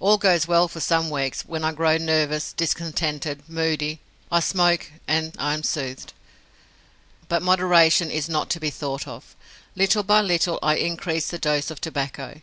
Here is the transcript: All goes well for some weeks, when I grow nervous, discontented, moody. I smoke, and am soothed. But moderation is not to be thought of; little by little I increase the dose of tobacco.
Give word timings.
All 0.00 0.18
goes 0.18 0.48
well 0.48 0.66
for 0.66 0.80
some 0.80 1.10
weeks, 1.10 1.42
when 1.42 1.62
I 1.62 1.70
grow 1.70 1.96
nervous, 1.96 2.52
discontented, 2.52 3.48
moody. 3.48 4.00
I 4.28 4.40
smoke, 4.40 4.90
and 5.06 5.32
am 5.38 5.62
soothed. 5.62 6.12
But 7.28 7.40
moderation 7.40 8.10
is 8.10 8.28
not 8.28 8.50
to 8.50 8.58
be 8.58 8.70
thought 8.70 9.06
of; 9.06 9.36
little 9.76 10.02
by 10.02 10.22
little 10.22 10.58
I 10.60 10.74
increase 10.74 11.28
the 11.28 11.38
dose 11.38 11.70
of 11.70 11.80
tobacco. 11.80 12.40